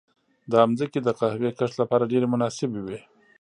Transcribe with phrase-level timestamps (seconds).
[0.51, 2.99] دا ځمکې د قهوې کښت لپاره ډېرې مناسبې وې.